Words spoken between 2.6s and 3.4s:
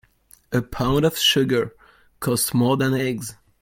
than eggs.